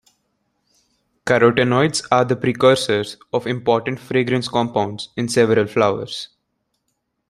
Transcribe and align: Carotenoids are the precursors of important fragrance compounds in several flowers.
Carotenoids 1.27 2.03
are 2.11 2.25
the 2.25 2.35
precursors 2.35 3.17
of 3.31 3.45
important 3.45 3.99
fragrance 3.99 4.47
compounds 4.47 5.09
in 5.15 5.29
several 5.29 5.67
flowers. 5.67 6.29